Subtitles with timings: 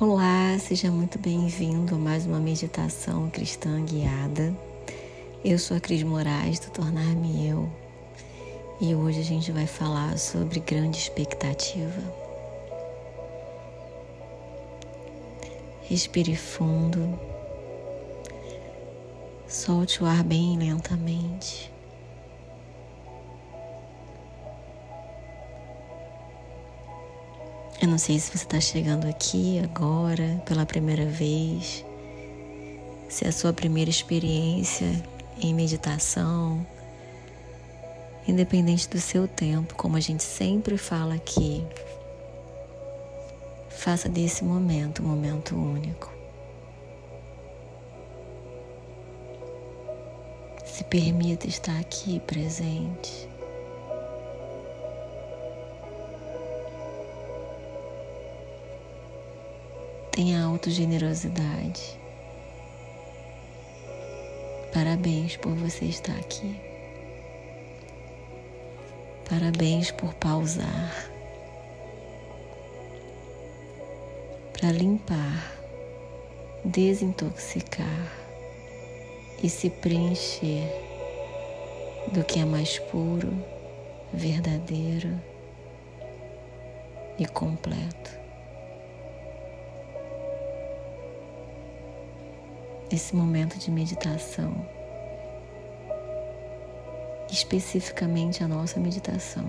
[0.00, 4.56] Olá, seja muito bem-vindo a mais uma meditação cristã guiada.
[5.44, 7.68] Eu sou a Cris Moraes do Tornar-me Eu
[8.80, 12.00] e hoje a gente vai falar sobre grande expectativa.
[15.82, 17.18] Respire fundo,
[19.48, 21.72] solte o ar bem lentamente.
[27.80, 31.84] Eu não sei se você está chegando aqui agora pela primeira vez,
[33.08, 34.88] se é a sua primeira experiência
[35.40, 36.66] em meditação,
[38.26, 41.64] independente do seu tempo, como a gente sempre fala aqui,
[43.70, 46.12] faça desse momento um momento único.
[50.64, 53.28] Se permita estar aqui presente.
[60.18, 61.96] Tenha autogenerosidade.
[64.74, 66.60] Parabéns por você estar aqui.
[69.30, 70.92] Parabéns por pausar
[74.52, 75.56] para limpar,
[76.64, 78.12] desintoxicar
[79.40, 80.66] e se preencher
[82.12, 83.32] do que é mais puro,
[84.12, 85.16] verdadeiro
[87.16, 88.27] e completo.
[92.90, 94.66] Esse momento de meditação,
[97.30, 99.44] especificamente a nossa meditação,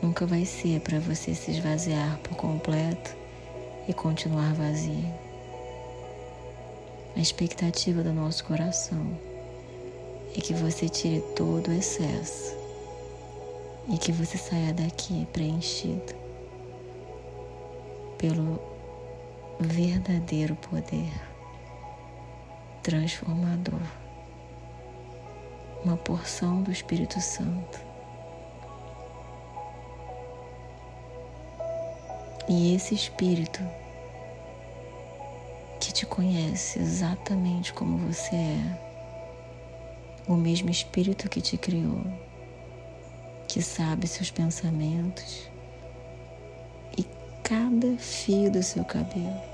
[0.00, 3.16] nunca vai ser para você se esvaziar por completo
[3.88, 5.12] e continuar vazio.
[7.16, 9.18] A expectativa do nosso coração
[10.36, 12.56] é que você tire todo o excesso
[13.88, 16.14] e que você saia daqui preenchido
[18.16, 18.60] pelo
[19.60, 21.33] verdadeiro poder
[22.84, 23.80] transformador,
[25.82, 27.80] uma porção do Espírito Santo.
[32.46, 33.60] E esse Espírito
[35.80, 38.78] que te conhece exatamente como você é,
[40.28, 42.04] o mesmo Espírito que te criou,
[43.48, 45.48] que sabe seus pensamentos
[46.98, 47.06] e
[47.42, 49.53] cada fio do seu cabelo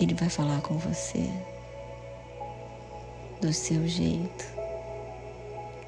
[0.00, 1.30] ele vai falar com você
[3.38, 4.46] do seu jeito,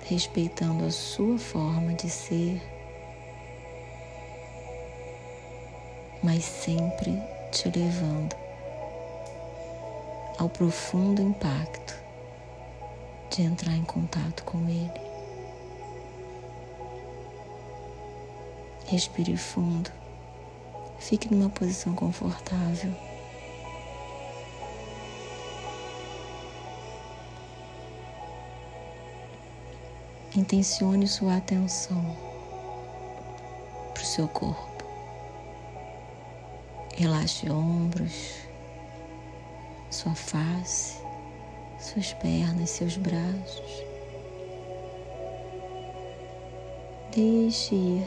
[0.06, 2.60] respeitando a sua forma de ser,
[6.22, 7.18] mas sempre
[7.50, 8.36] te levando
[10.38, 11.94] ao profundo impacto
[13.30, 15.12] de entrar em contato com Ele.
[18.86, 19.90] Respire fundo,
[20.98, 23.11] fique numa posição confortável.
[30.34, 32.16] Intencione sua atenção
[33.92, 34.82] para o seu corpo.
[36.94, 38.38] Relaxe ombros,
[39.90, 40.96] sua face,
[41.78, 43.84] suas pernas, seus braços.
[47.14, 48.06] Deixe ir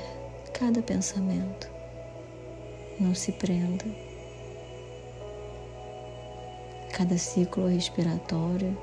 [0.52, 1.69] cada pensamento.
[3.00, 3.86] Não se prenda.
[6.92, 8.75] Cada ciclo respiratório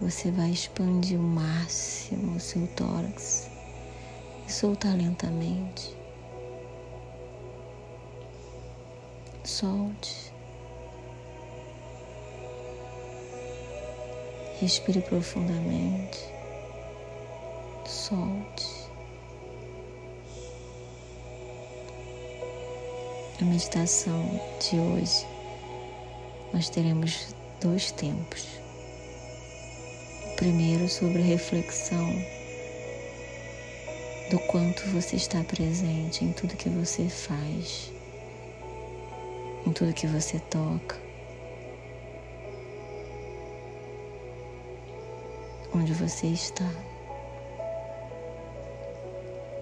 [0.00, 3.48] você vai expandir o máximo o seu tórax
[4.46, 5.94] e soltar lentamente.
[9.44, 10.32] Solte.
[14.60, 16.18] Respire profundamente.
[17.86, 18.84] Solte.
[23.40, 25.26] A meditação de hoje
[26.52, 28.63] nós teremos dois tempos
[30.36, 32.12] primeiro sobre reflexão
[34.30, 37.92] do quanto você está presente em tudo que você faz,
[39.66, 40.96] em tudo que você toca,
[45.74, 46.70] onde você está,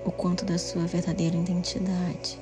[0.05, 2.39] o quanto da sua verdadeira identidade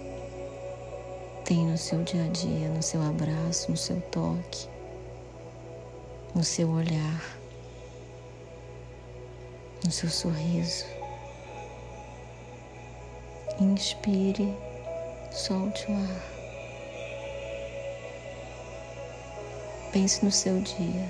[1.45, 4.69] tem no seu dia a dia, no seu abraço, no seu toque,
[6.33, 7.41] no seu olhar
[9.85, 10.85] no seu sorriso.
[13.61, 14.55] Inspire,
[15.33, 16.41] solte o ar.
[19.93, 21.09] Pense no seu dia.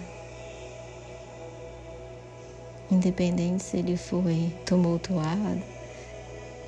[2.90, 5.62] Independente se ele foi tumultuado,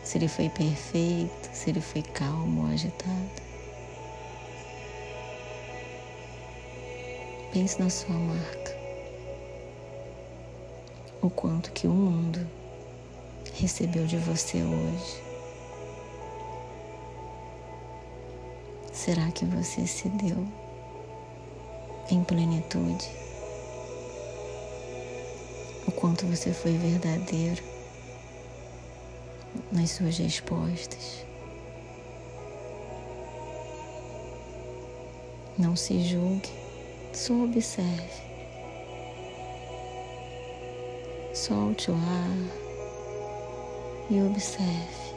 [0.04, 3.42] se ele foi perfeito, se ele foi calmo ou agitado.
[7.52, 8.81] Pense na sua marca.
[11.22, 12.44] O quanto que o mundo
[13.54, 15.22] recebeu de você hoje.
[18.92, 20.44] Será que você se deu
[22.10, 23.08] em plenitude?
[25.86, 27.62] O quanto você foi verdadeiro
[29.70, 31.24] nas suas respostas?
[35.56, 36.50] Não se julgue,
[37.12, 38.31] só observe.
[41.42, 42.38] Solte o ar
[44.08, 45.12] e observe.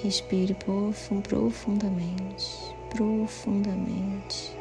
[0.00, 4.56] Respire profundamente, profundamente.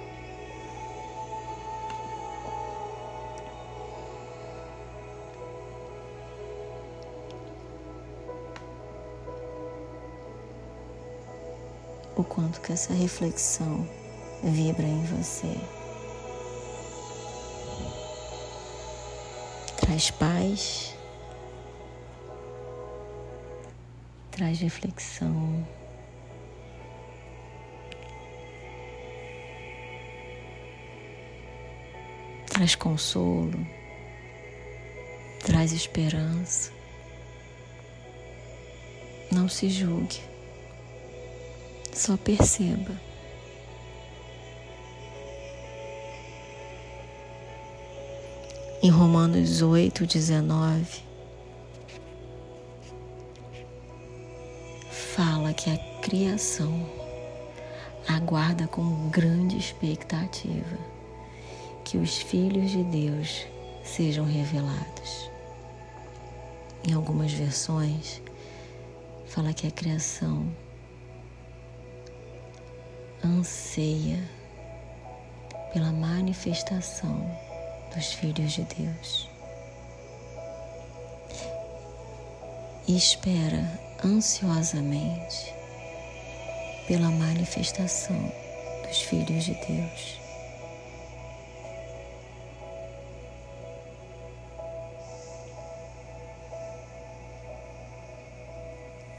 [12.17, 13.87] O quanto que essa reflexão
[14.41, 15.78] vibra em você.
[19.99, 20.95] Traz paz
[24.31, 25.67] traz reflexão.
[32.47, 33.67] Traz consolo,
[35.45, 36.71] traz esperança.
[39.29, 40.21] Não se julgue,
[41.93, 43.08] só perceba.
[48.81, 51.03] Em Romanos 8, 19,
[54.89, 56.89] fala que a criação
[58.07, 60.77] aguarda com grande expectativa
[61.83, 63.45] que os filhos de Deus
[63.83, 65.29] sejam revelados.
[66.87, 68.21] Em algumas versões,
[69.25, 70.49] fala que a criação
[73.25, 74.23] anseia
[75.73, 77.48] pela manifestação
[77.95, 79.30] dos filhos de Deus.
[82.88, 85.53] E espera ansiosamente
[86.88, 88.31] pela manifestação
[88.88, 90.19] dos filhos de Deus.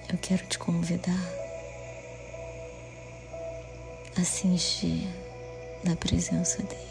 [0.08, 1.40] Eu quero te convidar
[4.20, 5.06] a se encher
[5.84, 6.89] da presença dele.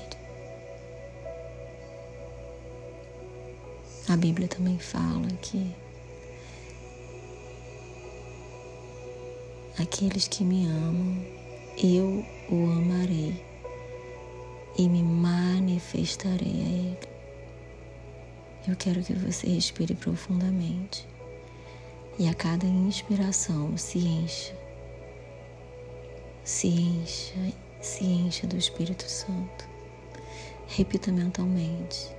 [4.10, 5.72] A Bíblia também fala que
[9.78, 11.26] Aqueles que me amam,
[11.78, 13.42] eu o amarei
[14.78, 17.08] e me manifestarei a Ele.
[18.68, 21.08] Eu quero que você respire profundamente
[22.18, 24.54] e a cada inspiração se encha,
[26.44, 29.70] se encha, se encha do Espírito Santo.
[30.68, 32.19] Repita mentalmente: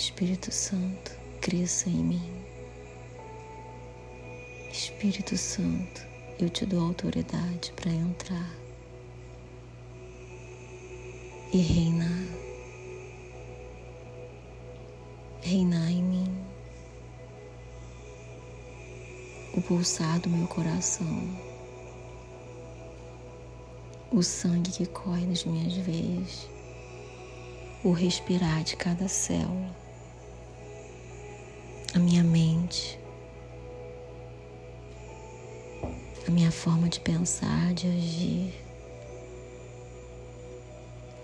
[0.00, 2.32] Espírito Santo, cresça em mim.
[4.72, 6.00] Espírito Santo,
[6.38, 8.50] eu te dou autoridade para entrar
[11.52, 12.26] e reinar,
[15.42, 16.44] reinar em mim,
[19.52, 21.38] o pulsar do meu coração,
[24.10, 26.48] o sangue que corre nas minhas veias,
[27.84, 29.79] o respirar de cada célula,
[31.94, 33.00] a minha mente
[36.30, 38.54] a minha forma de pensar, de agir,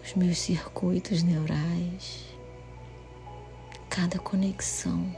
[0.02, 2.24] os meus circuitos neurais,
[3.88, 5.14] cada conexão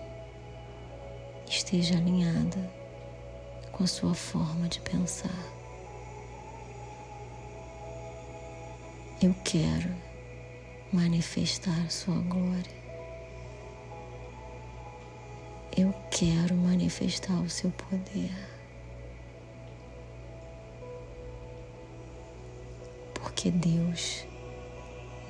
[1.49, 2.71] esteja alinhada
[3.73, 5.43] com a sua forma de pensar.
[9.23, 9.91] Eu quero
[10.93, 12.78] manifestar Sua glória.
[15.79, 18.33] Eu quero manifestar o Seu poder.
[23.39, 24.27] porque Deus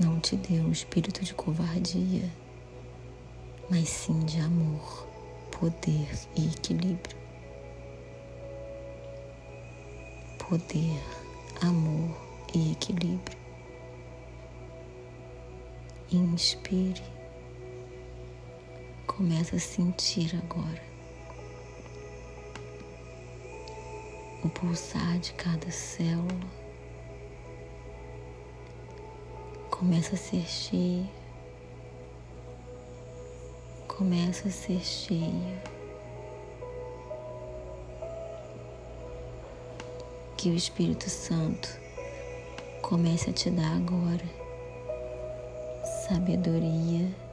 [0.00, 2.33] não te deu um espírito de covardia,
[3.69, 5.07] mas sim de amor,
[5.50, 7.19] poder e equilíbrio.
[10.38, 11.02] Poder,
[11.61, 12.17] amor
[12.55, 13.38] e equilíbrio.
[16.11, 17.18] Inspire.
[19.09, 20.81] Começa a sentir agora
[24.45, 26.47] o pulsar de cada célula.
[29.71, 31.11] Começa a ser cheia.
[33.88, 35.62] Começa a ser cheia.
[40.37, 41.69] Que o Espírito Santo
[42.83, 44.25] comece a te dar agora
[46.07, 47.27] sabedoria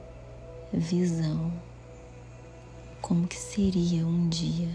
[0.72, 1.52] visão,
[3.00, 4.68] como que seria um dia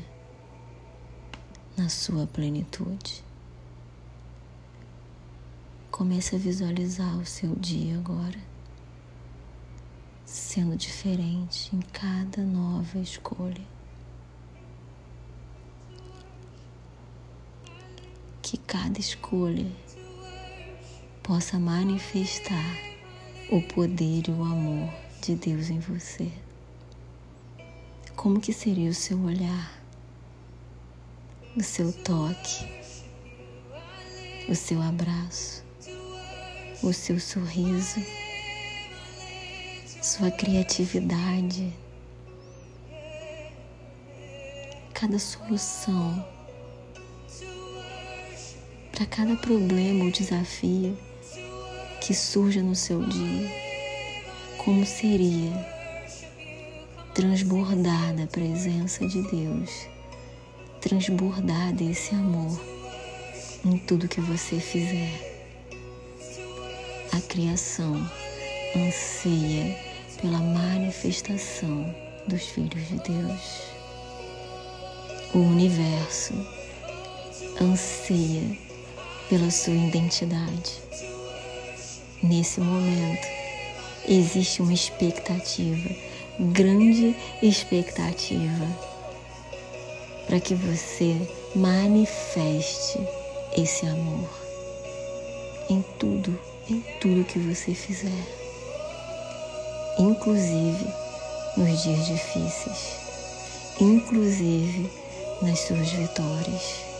[1.78, 3.24] na sua plenitude.
[5.92, 8.40] Comece a visualizar o seu dia agora,
[10.26, 13.66] sendo diferente em cada nova escolha.
[18.42, 19.72] Que cada escolha
[21.22, 22.76] possa manifestar
[23.52, 26.32] o poder e o amor de Deus em você.
[28.16, 29.80] Como que seria o seu olhar,
[31.56, 32.66] o seu toque,
[34.50, 35.64] o seu abraço,
[36.82, 38.04] o seu sorriso,
[40.02, 41.72] sua criatividade,
[44.92, 46.26] cada solução?
[48.92, 50.98] Para cada problema ou desafio
[52.02, 53.71] que surja no seu dia,
[54.64, 55.52] como seria
[57.16, 59.88] transbordar da presença de Deus,
[60.80, 62.62] transbordar desse amor
[63.66, 65.10] em tudo que você fizer.
[67.12, 68.08] A criação
[68.76, 69.76] anseia
[70.22, 71.96] pela manifestação
[72.28, 73.64] dos filhos de Deus.
[75.34, 76.34] O universo
[77.60, 78.56] anseia
[79.28, 80.80] pela sua identidade.
[82.22, 83.41] Nesse momento,
[84.08, 85.90] existe uma expectativa,
[86.40, 88.68] grande expectativa,
[90.28, 91.16] para que você
[91.56, 93.00] manifeste
[93.58, 94.30] esse amor
[95.70, 96.40] em tudo,
[96.70, 98.28] em tudo que você fizer,
[99.98, 100.86] inclusive
[101.58, 102.96] nos dias difíceis,
[103.80, 104.90] inclusive
[105.42, 106.92] nas suas vitórias.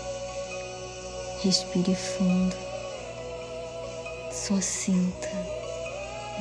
[1.44, 2.56] Respire fundo.
[4.32, 5.30] Só sinta,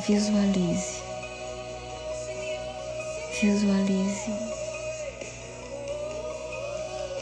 [0.06, 1.02] visualize,
[3.40, 4.32] visualize,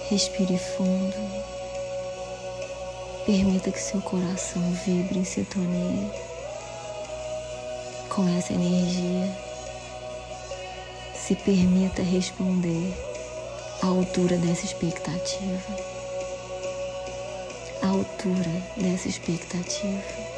[0.08, 1.16] respire fundo,
[3.26, 6.10] permita que seu coração vibre em sintonia
[8.08, 9.36] com essa energia.
[11.14, 12.94] Se permita responder
[13.82, 15.76] à altura dessa expectativa,
[17.82, 20.37] à altura dessa expectativa.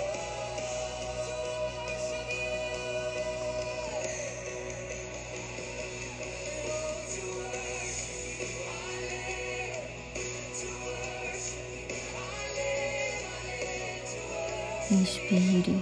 [15.10, 15.76] Inspire.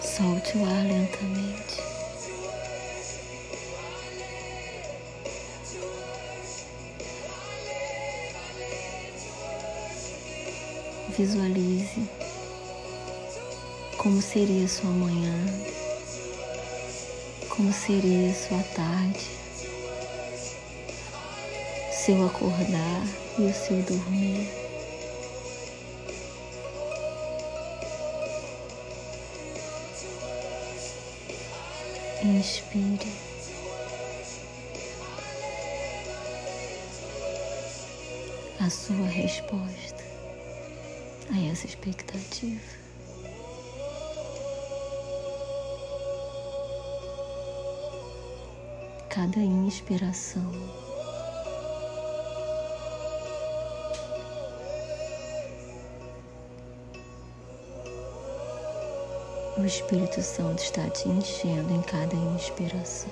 [0.00, 1.82] Solte o ar lentamente.
[11.18, 12.08] Visualize
[13.98, 15.34] como seria sua manhã,
[17.48, 19.26] como seria sua tarde,
[21.92, 23.02] seu acordar
[23.36, 24.59] e o seu dormir.
[32.30, 33.12] Inspire.
[38.60, 40.04] A sua resposta
[41.32, 42.60] a essa expectativa.
[49.08, 50.79] Cada inspiração
[59.60, 63.10] O Espírito Santo está te enchendo em cada inspiração.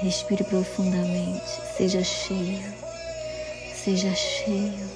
[0.00, 1.42] Respire profundamente,
[1.76, 2.62] seja cheio,
[3.74, 4.88] seja cheio.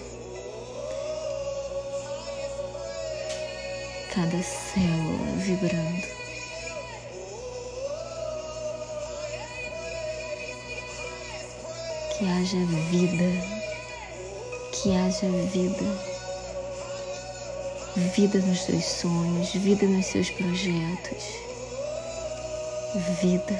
[4.15, 6.07] Cada célula vibrando.
[12.17, 13.43] Que haja vida,
[14.71, 16.16] que haja vida
[17.97, 21.25] vida nos seus sonhos, vida nos seus projetos,
[23.23, 23.59] vida,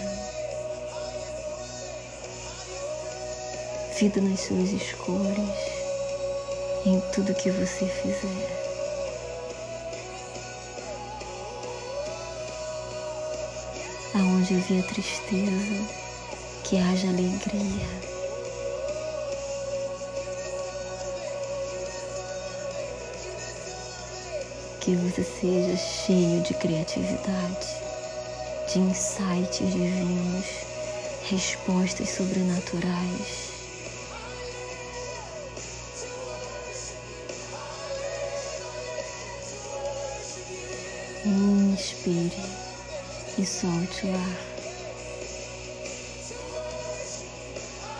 [3.99, 5.59] vida nas suas escolhas,
[6.85, 8.67] em tudo que você fizer.
[14.15, 15.89] Aonde havia tristeza,
[16.63, 18.16] que haja alegria.
[24.87, 27.67] Que você seja cheio de criatividade,
[28.73, 30.47] de insights divinos,
[31.29, 33.51] respostas sobrenaturais.
[41.25, 42.31] Inspire
[43.39, 44.37] e solte o ar.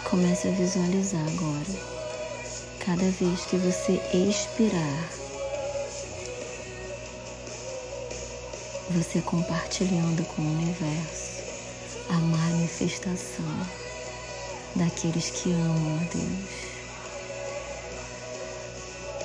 [0.09, 1.97] Comece a visualizar agora.
[2.79, 5.26] Cada vez que você expirar,
[8.91, 11.43] você compartilhando com o universo
[12.09, 13.67] a manifestação
[14.77, 16.67] daqueles que amam a Deus.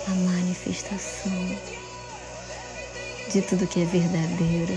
[0.08, 1.32] A manifestação
[3.32, 4.74] de tudo que é verdadeiro,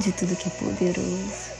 [0.00, 1.54] de tudo que é poderoso.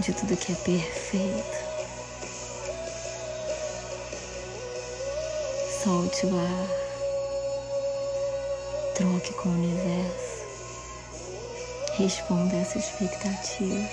[0.00, 1.63] De tudo que é perfeito.
[5.84, 6.68] Solte o ar,
[8.94, 10.46] troque com o universo,
[11.98, 13.90] responda essa expectativa.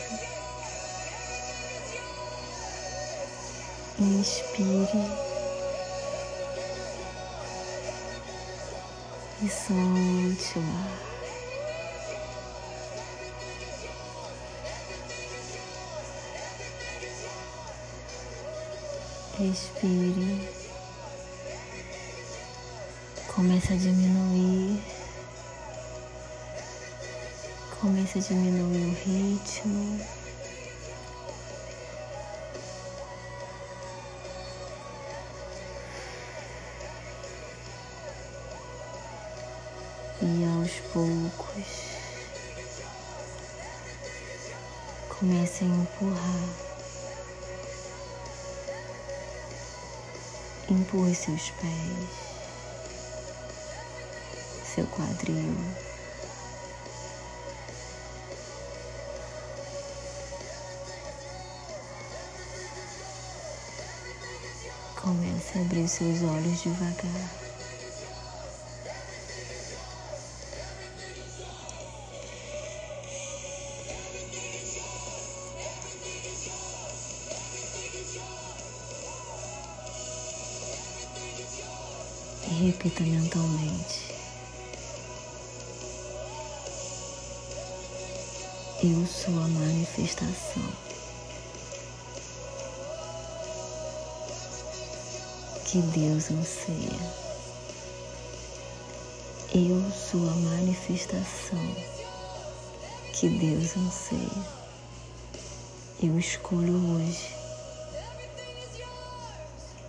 [3.99, 5.05] Inspire
[9.43, 11.11] e solte o ar.
[19.37, 20.60] Respire.
[23.41, 24.83] Comece a diminuir.
[27.81, 29.99] Comece a diminuir o ritmo.
[40.21, 41.65] e aos poucos
[45.17, 46.49] comece a empurrar.
[50.69, 52.30] Empurre seus pés,
[54.73, 55.53] seu quadril.
[64.95, 67.41] Comece a abrir seus olhos devagar.
[82.47, 84.10] e repita mentalmente.
[88.83, 90.63] Eu sou a manifestação
[95.65, 96.99] que Deus anseia.
[99.53, 101.59] Eu sou a manifestação
[103.13, 104.45] que Deus anseia.
[106.01, 107.35] Eu escolho hoje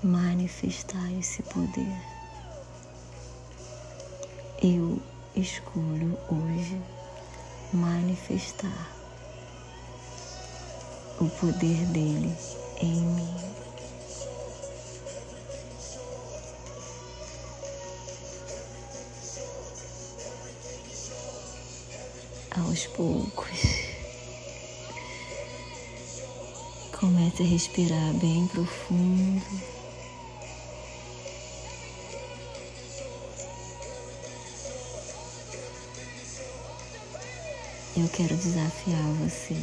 [0.02, 1.98] manifestar esse poder.
[4.62, 5.00] Eu
[5.34, 6.78] escolho hoje
[7.72, 8.92] manifestar
[11.20, 12.36] o poder dele
[12.80, 13.34] em mim.
[22.50, 23.48] Aos poucos,
[26.98, 29.71] comece a respirar bem profundo.
[37.94, 39.54] Eu quero desafiar você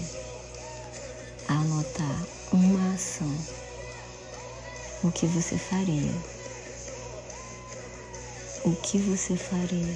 [1.48, 3.36] a anotar uma ação,
[5.04, 6.14] o que você faria,
[8.64, 9.96] o que você faria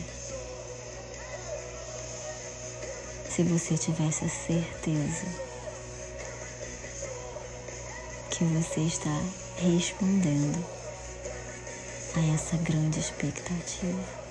[3.29, 5.25] se você tivesse a certeza
[8.31, 9.21] que você está
[9.57, 10.65] respondendo
[12.15, 14.22] a essa grande expectativa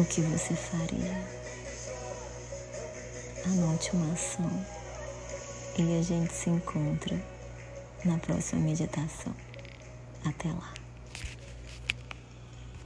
[0.00, 1.22] o que você faria.
[3.44, 4.66] Anote uma ação
[5.78, 7.20] e a gente se encontra
[8.04, 9.34] na próxima meditação.
[10.24, 10.79] Até lá.